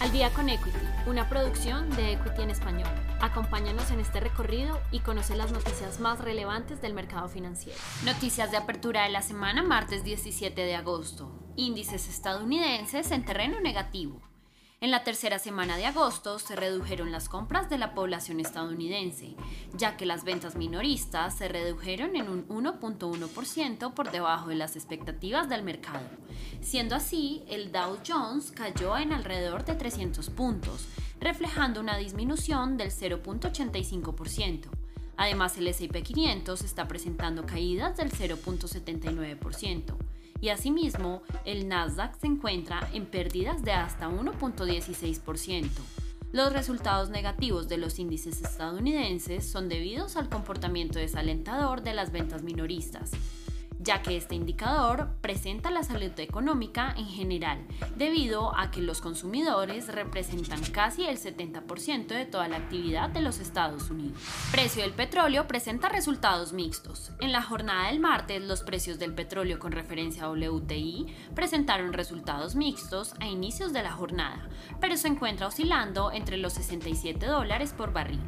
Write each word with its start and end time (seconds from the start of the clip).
Al 0.00 0.12
día 0.12 0.30
con 0.30 0.48
Equity, 0.48 0.78
una 1.06 1.28
producción 1.28 1.90
de 1.90 2.12
Equity 2.14 2.40
en 2.40 2.48
español. 2.48 2.88
Acompáñanos 3.20 3.90
en 3.90 4.00
este 4.00 4.18
recorrido 4.18 4.80
y 4.90 5.00
conoce 5.00 5.36
las 5.36 5.52
noticias 5.52 6.00
más 6.00 6.20
relevantes 6.20 6.80
del 6.80 6.94
mercado 6.94 7.28
financiero. 7.28 7.78
Noticias 8.06 8.50
de 8.50 8.56
apertura 8.56 9.02
de 9.02 9.10
la 9.10 9.20
semana, 9.20 9.62
martes 9.62 10.02
17 10.02 10.58
de 10.58 10.74
agosto. 10.74 11.30
Índices 11.54 12.08
estadounidenses 12.08 13.10
en 13.10 13.26
terreno 13.26 13.60
negativo. 13.60 14.22
En 14.82 14.90
la 14.90 15.04
tercera 15.04 15.38
semana 15.38 15.76
de 15.76 15.84
agosto 15.84 16.38
se 16.38 16.56
redujeron 16.56 17.12
las 17.12 17.28
compras 17.28 17.68
de 17.68 17.76
la 17.76 17.92
población 17.92 18.40
estadounidense, 18.40 19.36
ya 19.76 19.98
que 19.98 20.06
las 20.06 20.24
ventas 20.24 20.56
minoristas 20.56 21.36
se 21.36 21.48
redujeron 21.48 22.16
en 22.16 22.30
un 22.30 22.48
1.1% 22.48 23.92
por 23.92 24.10
debajo 24.10 24.48
de 24.48 24.54
las 24.54 24.76
expectativas 24.76 25.50
del 25.50 25.64
mercado. 25.64 26.08
Siendo 26.62 26.94
así, 26.94 27.42
el 27.46 27.72
Dow 27.72 27.98
Jones 28.08 28.52
cayó 28.52 28.96
en 28.96 29.12
alrededor 29.12 29.66
de 29.66 29.74
300 29.74 30.30
puntos, 30.30 30.86
reflejando 31.20 31.80
una 31.80 31.98
disminución 31.98 32.78
del 32.78 32.90
0.85%. 32.90 34.70
Además, 35.18 35.58
el 35.58 35.68
SP 35.68 36.00
500 36.00 36.62
está 36.62 36.88
presentando 36.88 37.44
caídas 37.44 37.98
del 37.98 38.10
0.79% 38.10 40.09
y 40.40 40.48
asimismo 40.48 41.22
el 41.44 41.68
Nasdaq 41.68 42.18
se 42.18 42.26
encuentra 42.26 42.88
en 42.92 43.06
pérdidas 43.06 43.62
de 43.62 43.72
hasta 43.72 44.08
1.16%. 44.08 45.68
Los 46.32 46.52
resultados 46.52 47.10
negativos 47.10 47.68
de 47.68 47.76
los 47.76 47.98
índices 47.98 48.40
estadounidenses 48.40 49.50
son 49.50 49.68
debidos 49.68 50.16
al 50.16 50.28
comportamiento 50.28 51.00
desalentador 51.00 51.82
de 51.82 51.92
las 51.92 52.12
ventas 52.12 52.42
minoristas, 52.42 53.10
ya 53.82 54.02
que 54.02 54.16
este 54.16 54.34
indicador 54.34 55.08
presenta 55.20 55.70
la 55.70 55.82
salud 55.82 56.12
económica 56.18 56.94
en 56.96 57.06
general, 57.06 57.66
debido 57.96 58.56
a 58.56 58.70
que 58.70 58.82
los 58.82 59.00
consumidores 59.00 59.88
representan 59.88 60.62
casi 60.72 61.06
el 61.06 61.18
70% 61.18 62.06
de 62.08 62.26
toda 62.26 62.48
la 62.48 62.58
actividad 62.58 63.08
de 63.08 63.22
los 63.22 63.38
Estados 63.38 63.90
Unidos. 63.90 64.18
Precio 64.52 64.82
del 64.82 64.92
petróleo 64.92 65.46
presenta 65.48 65.88
resultados 65.88 66.52
mixtos. 66.52 67.12
En 67.20 67.32
la 67.32 67.42
jornada 67.42 67.88
del 67.88 68.00
martes, 68.00 68.42
los 68.42 68.62
precios 68.62 68.98
del 68.98 69.14
petróleo 69.14 69.58
con 69.58 69.72
referencia 69.72 70.24
a 70.24 70.30
WTI 70.30 71.06
presentaron 71.34 71.92
resultados 71.92 72.54
mixtos 72.54 73.14
a 73.20 73.26
inicios 73.26 73.72
de 73.72 73.82
la 73.82 73.92
jornada, 73.92 74.48
pero 74.80 74.96
se 74.96 75.08
encuentra 75.08 75.46
oscilando 75.46 76.12
entre 76.12 76.36
los 76.36 76.52
67 76.52 77.24
dólares 77.26 77.74
por 77.76 77.92
barril, 77.92 78.20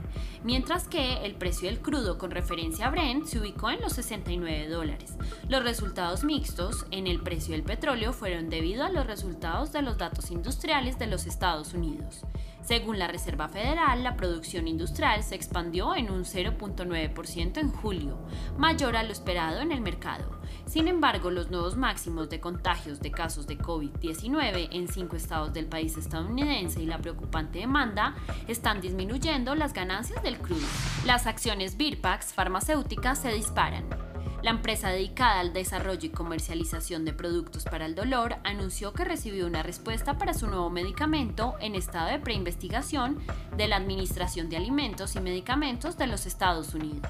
mientras 0.45 0.89
que 0.89 1.25
el 1.25 1.35
precio 1.35 1.69
del 1.69 1.81
crudo 1.81 2.19
con 2.19 2.31
referencia 2.31 2.87
a 2.87 2.91
Brent 2.91 3.27
se 3.27 3.39
ubicó 3.39 3.71
en 3.71 3.81
los 3.81 3.93
69 3.93 4.69
dólares. 4.69 5.17
Los 5.49 5.65
resultados 5.65 6.25
mixtos 6.25 6.87
en 6.91 7.07
el 7.07 7.21
precio 7.21 7.53
del 7.53 7.65
petróleo 7.65 8.13
fueron 8.13 8.49
debido 8.49 8.85
a 8.85 8.91
los 8.91 9.07
resultados 9.07 9.73
de 9.73 9.83
los 9.83 9.99
datos 9.99 10.31
industriales 10.31 10.99
de 10.99 11.09
los 11.09 11.27
Estados 11.27 11.75
Unidos. 11.75 12.23
Según 12.63 12.99
la 13.01 13.09
Reserva 13.09 13.49
Federal, 13.49 14.05
la 14.05 14.17
producción 14.17 14.69
industrial 14.69 15.25
se 15.25 15.35
expandió 15.35 15.97
en 15.97 16.11
un 16.11 16.25
0.9% 16.25 17.59
en 17.59 17.71
julio, 17.73 18.19
mayor 18.57 18.97
a 18.97 19.03
lo 19.03 19.11
esperado 19.11 19.61
en 19.61 19.73
el 19.73 19.81
mercado. 19.81 20.41
Sin 20.67 20.87
embargo, 20.87 21.31
los 21.31 21.51
nuevos 21.51 21.77
máximos 21.77 22.31
de 22.31 22.41
contagios 22.41 23.01
de 23.01 23.11
casos 23.11 23.49
de 23.49 23.59
COVID-19 23.59 24.69
en 24.71 24.87
cinco 24.87 25.17
estados 25.17 25.53
del 25.53 25.67
país 25.67 25.97
estadounidense 25.97 26.81
y 26.81 26.87
la 26.87 26.99
preocupante 26.99 27.59
demanda 27.59 28.15
están 28.47 28.81
disminuyendo 28.81 29.57
las 29.57 29.73
ganancias 29.73 30.23
del 30.23 30.39
crudo. 30.39 30.67
Las 31.05 31.27
acciones 31.27 31.77
Birpax 31.77 32.33
farmacéuticas 32.33 33.19
se 33.19 33.33
disparan. 33.33 34.02
La 34.43 34.51
empresa 34.51 34.89
dedicada 34.89 35.39
al 35.39 35.53
desarrollo 35.53 36.05
y 36.05 36.09
comercialización 36.09 37.05
de 37.05 37.13
productos 37.13 37.63
para 37.63 37.87
el 37.87 37.95
dolor 37.95 38.39
anunció 38.43 38.93
que 38.93 39.05
recibió 39.05 39.47
una 39.47 39.63
respuesta 39.63 40.19
para 40.19 40.35
su 40.35 40.49
nuevo 40.49 40.69
medicamento 40.69 41.55
en 41.61 41.77
estado 41.77 42.09
de 42.09 42.19
preinvestigación 42.19 43.19
de 43.57 43.69
la 43.69 43.77
Administración 43.77 44.49
de 44.49 44.57
Alimentos 44.57 45.15
y 45.15 45.21
Medicamentos 45.21 45.97
de 45.97 46.09
los 46.09 46.27
Estados 46.27 46.75
Unidos. 46.75 47.09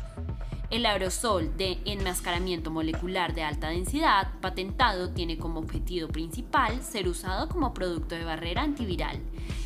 El 0.68 0.84
aerosol 0.84 1.56
de 1.56 1.78
enmascaramiento 1.86 2.70
molecular 2.70 3.34
de 3.34 3.44
alta 3.44 3.68
densidad 3.68 4.38
patentado 4.40 5.10
tiene 5.10 5.38
como 5.38 5.60
objetivo 5.60 6.08
principal 6.08 6.82
ser 6.82 7.08
usado 7.08 7.48
como 7.48 7.72
producto 7.72 8.14
de 8.14 8.24
barrera 8.24 8.62
antiviral 8.62 9.20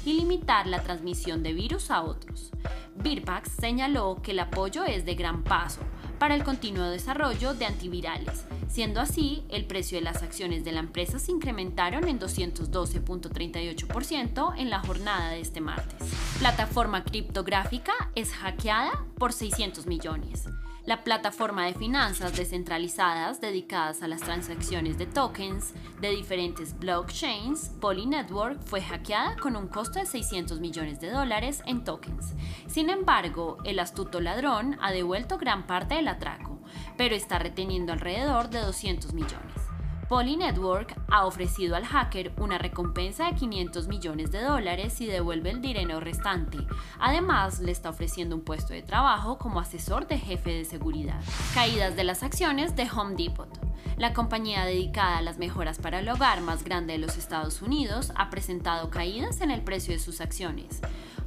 y 0.05 0.15
limitar 0.15 0.69
la 0.69 0.85
transmisión 0.85 1.43
de 1.43 1.53
virus 1.53 1.91
a 1.91 2.03
otros. 2.03 2.53
Birpax 2.95 3.51
señaló 3.51 4.21
que 4.23 4.31
el 4.31 4.39
apoyo 4.39 4.85
es 4.85 5.05
de 5.05 5.17
gran 5.17 5.43
paso 5.43 5.81
para 6.19 6.35
el 6.35 6.43
continuo 6.45 6.89
desarrollo 6.89 7.53
de 7.55 7.67
antivirales. 7.67 8.47
Siendo 8.69 9.01
así, 9.01 9.45
el 9.49 9.67
precio 9.67 9.99
de 9.99 10.05
las 10.05 10.23
acciones 10.23 10.65
de 10.65 10.73
la 10.73 10.81
empresa 10.81 11.19
se 11.19 11.33
incrementaron 11.33 12.09
en 12.09 12.19
212.38% 12.19 14.55
en 14.57 14.71
la 14.71 14.81
jornada 14.81 15.29
de 15.31 15.41
este 15.41 15.61
martes. 15.61 16.09
Plataforma 16.39 17.05
criptográfica 17.05 17.93
es 18.15 18.33
hackeada 18.33 19.05
por 19.19 19.33
600 19.33 19.87
millones. 19.87 20.49
La 20.87 21.03
plataforma 21.03 21.67
de 21.67 21.75
finanzas 21.75 22.37
descentralizadas 22.37 23.41
dedicadas 23.41 24.05
a 24.05 24.09
las 24.09 24.21
transacciones 24.21 24.97
de 24.97 25.07
tokens 25.07 25.75
de 26.01 26.11
diferentes 26.11 26.79
blockchains, 26.79 27.71
Polynetwork, 27.81 28.63
fue 28.63 28.81
hackeada 28.81 29.37
con 29.37 29.57
un 29.57 29.67
costo 29.67 29.99
de 29.99 30.07
600 30.07 30.61
millones 30.61 31.01
de 31.01 31.11
dólares 31.11 31.61
en 31.67 31.83
tokens. 31.83 32.35
Sin 32.69 32.89
embargo, 32.89 33.59
el 33.65 33.81
astuto 33.81 34.21
ladrón 34.21 34.79
ha 34.81 34.93
devuelto 34.93 35.39
gran 35.39 35.67
parte 35.67 35.97
del 35.97 36.07
atraco, 36.07 36.61
pero 36.97 37.17
está 37.17 37.41
reteniendo 37.41 37.93
alrededor 37.93 38.49
de 38.49 38.61
200 38.61 39.13
millones. 39.13 39.66
Poly 40.09 40.37
Network 40.37 40.95
ha 41.09 41.27
ofrecido 41.27 41.75
al 41.75 41.85
hacker 41.85 42.33
una 42.39 42.59
recompensa 42.59 43.27
de 43.27 43.35
500 43.35 43.89
millones 43.89 44.31
de 44.31 44.41
dólares 44.41 44.93
si 44.93 45.07
devuelve 45.07 45.51
el 45.51 45.61
dinero 45.61 45.99
restante. 45.99 46.59
Además, 47.01 47.59
le 47.59 47.73
está 47.73 47.91
ofreciendo 47.91 48.37
un 48.37 48.43
puesto 48.43 48.73
de 48.73 48.83
trabajo 48.83 49.37
como 49.37 49.59
asesor 49.59 50.07
de 50.07 50.19
jefe 50.19 50.53
de 50.53 50.65
seguridad. 50.65 51.21
Caídas 51.55 51.97
de 51.97 52.05
las 52.05 52.23
acciones 52.23 52.77
de 52.77 52.89
Home 52.89 53.17
Depot. 53.17 53.49
La 53.97 54.13
compañía 54.13 54.65
dedicada 54.65 55.19
a 55.19 55.23
las 55.23 55.39
mejoras 55.39 55.79
para 55.79 55.99
el 55.99 56.09
hogar 56.09 56.41
más 56.41 56.63
grande 56.63 56.93
de 56.93 56.99
los 57.01 57.17
Estados 57.17 57.61
Unidos 57.61 58.13
ha 58.15 58.31
presentado 58.31 58.91
caídas 58.91 59.41
en 59.41 59.51
el 59.51 59.63
precio 59.63 59.93
de 59.93 59.99
sus 59.99 60.21
acciones. 60.21 60.83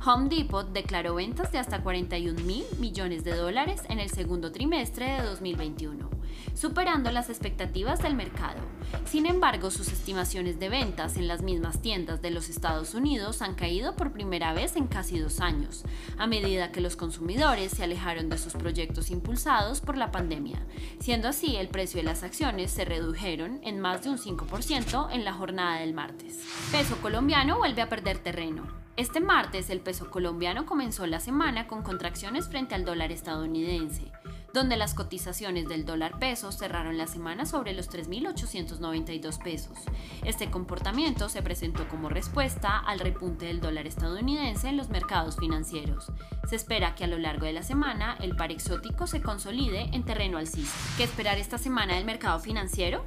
Home 0.06 0.30
Depot 0.30 0.72
declaró 0.72 1.16
ventas 1.16 1.52
de 1.52 1.58
hasta 1.58 1.82
41 1.82 2.42
mil 2.44 2.64
millones 2.80 3.26
de 3.26 3.36
dólares 3.36 3.82
en 3.90 4.00
el 4.00 4.10
segundo 4.10 4.54
trimestre 4.54 5.12
de 5.12 5.24
2021, 5.24 6.10
superando 6.54 7.12
las 7.12 7.30
expectativas 7.30 8.02
del 8.02 8.16
mercado. 8.16 8.60
Sin 9.06 9.26
embargo, 9.26 9.72
sus 9.72 9.92
estimaciones 9.92 10.60
de 10.60 10.70
ventas 10.70 11.18
en 11.18 11.28
las 11.28 11.42
mismas 11.42 11.82
tiendas 11.82 12.22
de 12.22 12.32
los 12.32 12.50
Estados 12.50 12.94
Unidos 12.94 13.42
han 13.42 13.56
caído 13.56 13.96
por 13.96 14.12
primera 14.12 14.54
vez 14.54 14.76
en 14.76 14.88
casi 14.88 15.20
dos 15.20 15.40
años, 15.40 15.84
a 16.18 16.28
medida 16.28 16.72
que 16.72 16.82
los 16.82 16.96
consumidores 16.96 17.72
se 17.72 17.84
alejaron 17.84 18.30
de 18.30 18.38
sus 18.38 18.54
proyectos 18.54 19.12
impulsados 19.12 19.82
por 19.82 19.98
la 19.98 20.12
pandemia. 20.12 20.60
Siendo 21.00 21.28
así, 21.28 21.56
el 21.56 21.70
precio 21.70 22.00
de 22.00 22.06
las 22.06 22.24
acciones 22.24 22.72
se 22.72 22.86
redujeron 22.86 23.60
en 23.64 23.80
más 23.80 24.04
de 24.04 24.10
un 24.10 24.18
5% 24.18 25.10
en 25.12 25.26
la 25.26 25.34
jornada 25.34 25.80
del 25.80 25.94
martes. 25.94 26.40
Peso 26.72 26.98
colombiano 27.02 27.58
vuelve 27.58 27.82
a 27.82 27.90
perder 27.90 28.20
terreno. 28.20 28.68
Este 29.00 29.22
martes 29.22 29.70
el 29.70 29.80
peso 29.80 30.12
colombiano 30.12 30.66
comenzó 30.66 31.08
la 31.08 31.22
semana 31.22 31.68
con 31.68 31.84
contracciones 31.84 32.50
frente 32.50 32.76
al 32.76 32.84
dólar 32.84 33.14
estadounidense, 33.14 34.12
donde 34.54 34.78
las 34.78 34.94
cotizaciones 34.94 35.68
del 35.68 35.86
dólar 35.86 36.20
peso 36.20 36.52
cerraron 36.52 36.98
la 36.98 37.08
semana 37.08 37.46
sobre 37.46 37.74
los 37.74 37.90
3.892 37.90 39.42
pesos. 39.44 39.78
Este 40.24 40.50
comportamiento 40.50 41.30
se 41.30 41.42
presentó 41.42 41.88
como 41.88 42.10
respuesta 42.10 42.78
al 42.78 43.00
repunte 43.00 43.46
del 43.46 43.62
dólar 43.62 43.88
estadounidense 43.88 44.70
en 44.70 44.78
los 44.78 44.90
mercados 44.90 45.38
financieros. 45.38 46.12
Se 46.48 46.56
espera 46.56 46.96
que 46.96 47.04
a 47.04 47.08
lo 47.08 47.18
largo 47.18 47.46
de 47.46 47.54
la 47.54 47.64
semana 47.64 48.18
el 48.20 48.36
par 48.36 48.52
exótico 48.52 49.08
se 49.08 49.22
consolide 49.22 49.90
en 49.94 50.04
terreno 50.04 50.38
alcista. 50.38 50.74
¿Qué 50.98 51.04
esperar 51.04 51.38
esta 51.38 51.58
semana 51.58 51.96
del 51.96 52.06
mercado 52.06 52.40
financiero? 52.40 53.06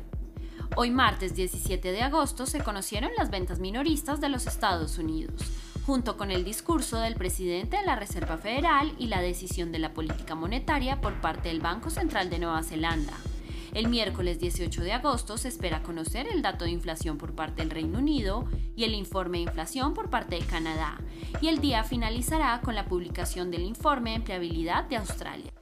Hoy 0.76 0.90
martes 0.90 1.34
17 1.34 1.92
de 1.92 2.02
agosto 2.02 2.46
se 2.46 2.62
conocieron 2.62 3.10
las 3.18 3.30
ventas 3.30 3.58
minoristas 3.58 4.20
de 4.20 4.30
los 4.30 4.46
Estados 4.46 4.96
Unidos 4.96 5.42
junto 5.86 6.16
con 6.16 6.30
el 6.30 6.44
discurso 6.44 6.98
del 6.98 7.14
presidente 7.14 7.76
de 7.76 7.84
la 7.84 7.96
Reserva 7.96 8.38
Federal 8.38 8.92
y 8.98 9.08
la 9.08 9.20
decisión 9.20 9.72
de 9.72 9.78
la 9.78 9.92
política 9.92 10.34
monetaria 10.34 11.00
por 11.00 11.20
parte 11.20 11.48
del 11.48 11.60
Banco 11.60 11.90
Central 11.90 12.30
de 12.30 12.38
Nueva 12.38 12.62
Zelanda. 12.62 13.14
El 13.74 13.88
miércoles 13.88 14.38
18 14.38 14.82
de 14.82 14.92
agosto 14.92 15.38
se 15.38 15.48
espera 15.48 15.82
conocer 15.82 16.28
el 16.28 16.42
dato 16.42 16.66
de 16.66 16.70
inflación 16.70 17.16
por 17.16 17.34
parte 17.34 17.62
del 17.62 17.70
Reino 17.70 17.98
Unido 17.98 18.44
y 18.76 18.84
el 18.84 18.94
informe 18.94 19.38
de 19.38 19.44
inflación 19.44 19.94
por 19.94 20.10
parte 20.10 20.36
de 20.36 20.44
Canadá, 20.44 21.00
y 21.40 21.48
el 21.48 21.58
día 21.60 21.82
finalizará 21.82 22.60
con 22.62 22.74
la 22.74 22.84
publicación 22.84 23.50
del 23.50 23.62
informe 23.62 24.10
de 24.10 24.16
empleabilidad 24.16 24.84
de 24.84 24.96
Australia. 24.96 25.61